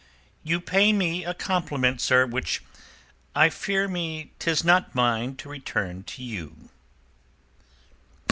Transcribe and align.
"You 0.41 0.59
pay 0.59 0.93
me 0.93 1.23
a 1.23 1.35
compliment, 1.35 2.01
sir, 2.01 2.25
which 2.25 2.63
I 3.35 3.49
fear 3.51 3.87
me 3.87 4.31
'tis 4.39 4.63
not 4.63 4.95
mine 4.95 5.35
to 5.35 5.47
return 5.47 6.01
to 6.05 6.23
you." 6.23 6.69